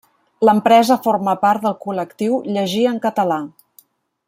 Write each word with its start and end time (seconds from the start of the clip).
L'empresa 0.47 0.97
forma 1.03 1.35
part 1.43 1.67
del 1.67 1.77
col·lectiu 1.85 2.41
Llegir 2.57 2.83
en 2.95 2.99
català. 3.07 3.41